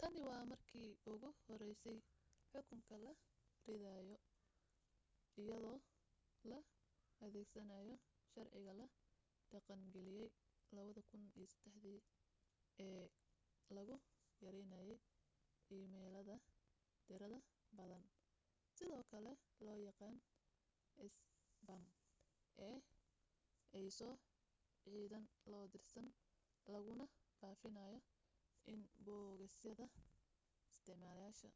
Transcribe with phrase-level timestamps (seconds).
[0.00, 1.98] tani waa markii ugu horeysay
[2.50, 2.80] xukun
[3.84, 4.16] la rido
[5.42, 5.78] iyadoo
[6.50, 6.58] la
[7.24, 7.94] adeegsanayo
[8.30, 8.84] sharciga la
[9.52, 10.28] dhaqangeliyay
[10.72, 12.00] 2003
[12.86, 13.04] ee
[13.76, 13.96] lagu
[14.44, 14.98] yareynayay
[15.76, 16.34] iimaylada
[17.06, 17.38] tirada
[17.78, 18.04] badan
[18.76, 19.32] sidoo kale
[19.64, 20.16] loo yaqaan
[21.06, 21.84] isbaam
[22.68, 22.76] ee
[23.76, 24.14] ay soo
[24.82, 26.06] cidaan loo dirsan
[26.74, 27.04] laguna
[27.38, 27.98] faafinayo
[28.74, 29.86] inbogosyada
[30.74, 31.48] isticmaalayaasha